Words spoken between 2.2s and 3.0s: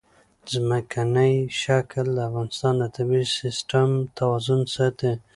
افغانستان د